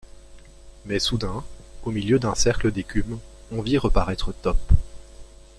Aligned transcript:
Mais 0.85 0.97
soudain, 0.97 1.43
au 1.83 1.91
milieu 1.91 2.17
d’un 2.17 2.33
cercle 2.33 2.71
d’écume, 2.71 3.19
on 3.51 3.61
vit 3.61 3.77
reparaître 3.77 4.31
Top. 4.33 4.57